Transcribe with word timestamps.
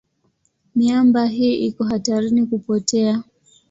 Miamba 0.75 1.25
hii 1.25 1.55
iko 1.67 1.83
hatarini 1.83 2.45
kupotea. 2.45 3.23